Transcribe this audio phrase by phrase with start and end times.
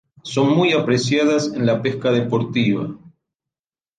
[0.23, 2.95] Son muy apreciadas en la pesca deportiva.